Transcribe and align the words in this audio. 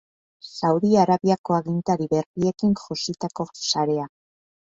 Saudi 0.51 0.93
Arabiako 1.01 1.55
agintari 1.57 2.07
berriekin 2.13 2.73
jositako 2.85 3.47
sarea. 3.73 4.09